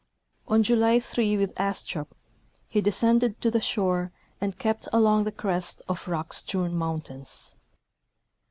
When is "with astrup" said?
1.37-2.15